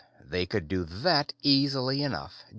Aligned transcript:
"They 0.19 0.47
could 0.47 0.67
do 0.67 0.83
that 0.83 1.31
easily 1.43 2.01
enough. 2.01 2.43